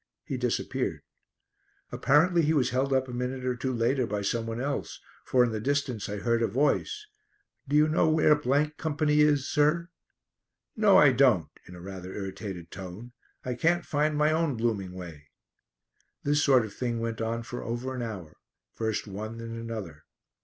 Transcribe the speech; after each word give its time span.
He 0.23 0.35
disappeared. 0.35 1.03
Apparently 1.91 2.41
he 2.41 2.55
was 2.55 2.71
held 2.71 2.91
up 2.91 3.07
a 3.07 3.13
minute 3.13 3.45
or 3.45 3.55
two 3.55 3.71
later 3.71 4.07
by 4.07 4.23
some 4.23 4.47
one 4.47 4.59
else, 4.59 4.99
for 5.25 5.43
in 5.43 5.51
the 5.51 5.59
distance 5.59 6.09
I 6.09 6.17
heard 6.17 6.41
a 6.41 6.47
voice, 6.47 7.05
"Do 7.67 7.75
you 7.75 7.87
know 7.87 8.09
where 8.09 8.33
Company 8.71 9.19
is, 9.21 9.47
sir?" 9.47 9.89
"No, 10.75 10.97
I 10.97 11.11
don't," 11.11 11.49
in 11.67 11.75
a 11.75 11.81
rather 11.81 12.11
irritated 12.15 12.71
tone. 12.71 13.11
"I 13.45 13.53
can't 13.53 13.85
find 13.85 14.17
my 14.17 14.31
own 14.31 14.57
blooming 14.57 14.93
way." 14.93 15.27
This 16.23 16.43
sort 16.43 16.65
of 16.65 16.73
thing 16.73 16.99
went 16.99 17.21
on 17.21 17.43
for 17.43 17.61
over 17.63 17.93
an 17.93 18.01
hour; 18.01 18.33
first 18.73 19.05
one 19.05 19.37
then 19.37 19.51
another. 19.51 20.05